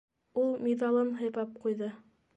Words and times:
-Ул 0.43 0.49
миҙалын 0.67 1.11
һыйпап 1.21 1.55
ҡуйҙы. 1.67 1.95